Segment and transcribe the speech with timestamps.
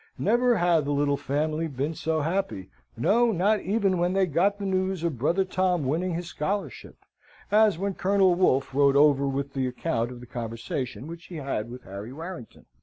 [0.17, 4.65] Never had the little family been so happy no, not even when they got the
[4.65, 6.97] news of Brother Tom winning his scholarship
[7.51, 11.69] as when Colonel Wolfe rode over with the account of the conversation which he had
[11.69, 12.65] with Harry Warrington.